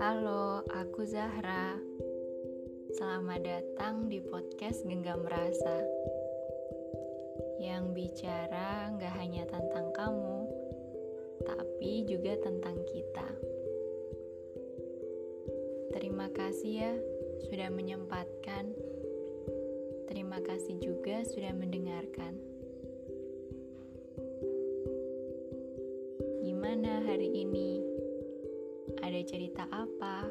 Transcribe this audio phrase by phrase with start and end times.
[0.00, 1.76] Halo, aku Zahra.
[2.96, 5.84] Selamat datang di podcast Genggam Rasa.
[7.60, 10.48] Yang bicara nggak hanya tentang kamu,
[11.44, 13.28] tapi juga tentang kita.
[15.92, 16.96] Terima kasih ya
[17.44, 18.72] sudah menyempatkan.
[20.08, 22.45] Terima kasih juga sudah mendengarkan.
[26.76, 27.80] Gimana hari ini?
[29.00, 30.28] Ada cerita apa?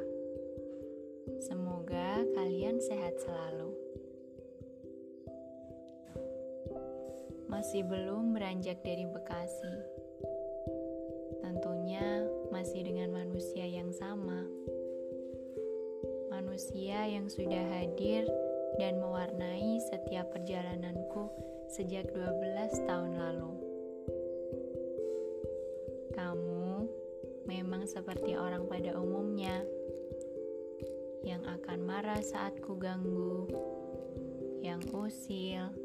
[1.41, 3.73] Semoga kalian sehat selalu.
[7.49, 9.73] Masih belum beranjak dari Bekasi.
[11.41, 14.45] Tentunya masih dengan manusia yang sama
[16.29, 18.29] manusia yang sudah hadir
[18.77, 21.25] dan mewarnai setiap perjalananku
[21.73, 23.74] sejak 12 tahun lalu.
[26.15, 26.87] Kamu
[27.45, 29.61] memang seperti orang pada umumnya
[31.27, 33.51] yang akan marah saat ku ganggu,
[34.63, 35.75] yang usil,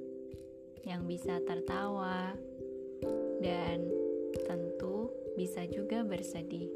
[0.87, 2.33] yang bisa tertawa,
[3.43, 3.85] dan
[4.47, 6.71] tentu bisa juga bersedih.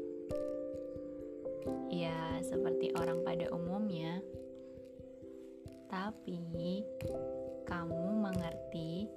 [1.89, 4.19] Ya, seperti orang pada umumnya.
[5.89, 6.83] Tapi
[7.65, 9.07] kamu mengerti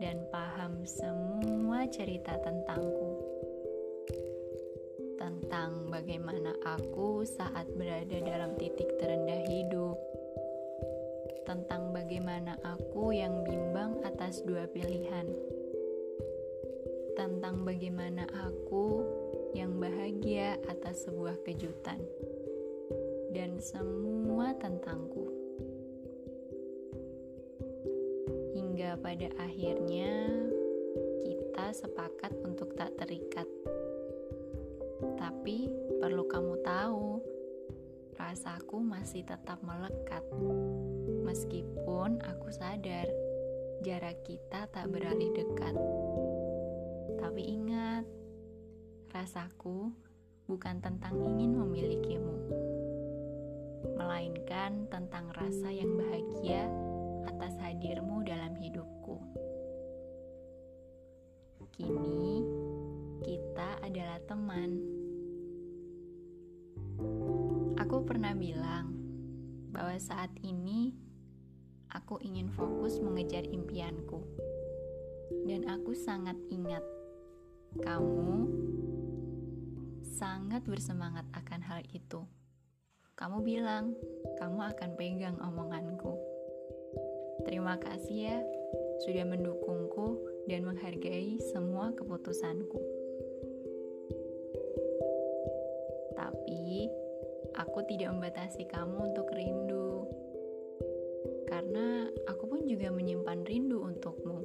[0.00, 3.11] dan paham semua cerita tentangku.
[5.22, 9.94] Tentang bagaimana aku saat berada dalam titik terendah hidup.
[11.46, 15.30] Tentang bagaimana aku yang bimbang atas dua pilihan.
[17.14, 19.06] Tentang bagaimana aku
[19.54, 22.02] yang bahagia atas sebuah kejutan,
[23.30, 25.30] dan semua tentangku.
[28.58, 30.34] Hingga pada akhirnya,
[31.22, 33.46] kita sepakat untuk tak terikat.
[35.42, 35.66] Tapi
[35.98, 37.18] perlu kamu tahu,
[38.14, 40.22] rasaku masih tetap melekat.
[41.26, 43.10] Meskipun aku sadar
[43.82, 45.74] jarak kita tak beralih dekat.
[47.18, 48.06] Tapi ingat,
[49.10, 49.90] Rasaku
[50.46, 52.38] bukan tentang ingin memilikimu,
[53.98, 56.70] melainkan tentang rasa yang bahagia
[57.26, 59.18] atas hadirmu dalam hidupku.
[61.74, 62.46] Kini
[63.26, 65.01] kita adalah teman.
[67.92, 68.88] Aku pernah bilang
[69.68, 70.96] bahwa saat ini
[71.92, 74.24] aku ingin fokus mengejar impianku,
[75.44, 76.80] dan aku sangat ingat
[77.84, 78.48] kamu
[80.08, 82.24] sangat bersemangat akan hal itu.
[83.12, 83.92] Kamu bilang
[84.40, 86.16] kamu akan pegang omonganku.
[87.44, 88.38] Terima kasih ya
[89.04, 90.16] sudah mendukungku
[90.48, 92.80] dan menghargai semua keputusanku.
[96.16, 96.88] Tapi
[97.56, 100.08] aku tidak membatasi kamu untuk rindu.
[101.48, 104.40] Karena aku pun juga menyimpan rindu untukmu.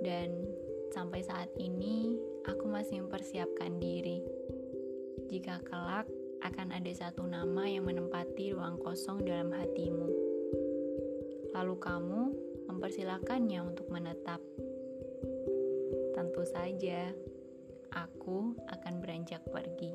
[0.00, 0.48] Dan
[0.90, 2.16] sampai saat ini
[2.48, 4.24] aku masih mempersiapkan diri.
[5.28, 6.08] Jika kelak
[6.42, 10.08] akan ada satu nama yang menempati ruang kosong dalam hatimu.
[11.52, 12.22] Lalu kamu
[12.66, 14.40] mempersilahkannya untuk menetap.
[16.16, 17.12] Tentu saja,
[17.92, 19.92] aku akan beranjak pergi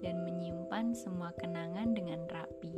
[0.00, 2.74] dan menyimpan semua kenangan dengan rapi.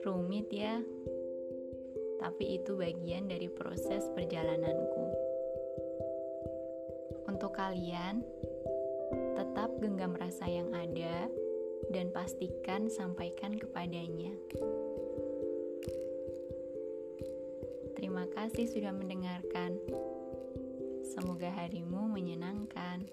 [0.00, 0.80] Rumit ya,
[2.20, 5.04] tapi itu bagian dari proses perjalananku.
[7.28, 8.20] Untuk kalian,
[9.38, 11.28] tetap genggam rasa yang ada
[11.88, 14.36] dan pastikan sampaikan kepadanya.
[17.96, 19.76] Terima kasih sudah mendengarkan.
[21.04, 23.04] Semoga harimu menyenangkan.